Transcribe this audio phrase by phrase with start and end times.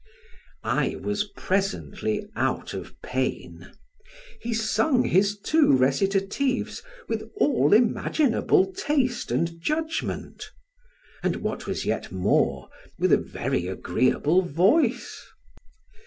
[0.63, 3.71] I was presently out of pain:
[4.41, 10.49] he sung his two recitatives with all imaginable taste and judgment;
[11.21, 12.67] and what was yet more,
[12.97, 15.21] with a very agreeable voice.